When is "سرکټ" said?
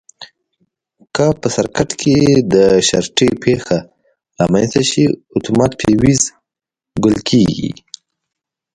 1.55-1.89